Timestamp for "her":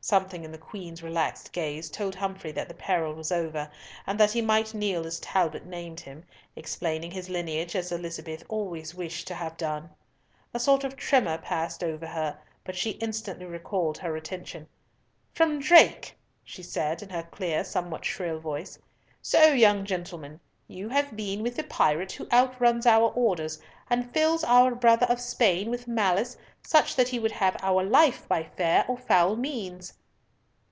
12.06-12.38, 13.98-14.16, 17.10-17.24